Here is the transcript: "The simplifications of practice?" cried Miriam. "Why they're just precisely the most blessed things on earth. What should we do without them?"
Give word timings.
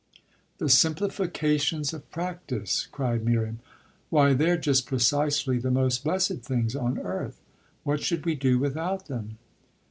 "The 0.57 0.67
simplifications 0.67 1.93
of 1.93 2.09
practice?" 2.09 2.87
cried 2.91 3.23
Miriam. 3.23 3.59
"Why 4.09 4.33
they're 4.33 4.57
just 4.57 4.87
precisely 4.87 5.59
the 5.59 5.69
most 5.69 6.03
blessed 6.03 6.41
things 6.41 6.75
on 6.75 6.97
earth. 6.97 7.39
What 7.83 8.01
should 8.01 8.25
we 8.25 8.33
do 8.33 8.57
without 8.57 9.05
them?" 9.05 9.37